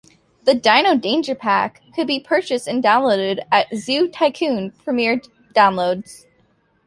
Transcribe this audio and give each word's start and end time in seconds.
The 0.45 0.55
"Dino 0.55 0.95
Danger 0.97 1.35
Pack" 1.35 1.83
could 1.93 2.07
be 2.07 2.19
purchased 2.19 2.67
and 2.67 2.83
downloaded 2.83 3.45
at 3.51 3.67
"Zoo 3.77 4.07
Tycoon" 4.07 4.71
premium 4.83 5.21
downloads. 5.53 6.25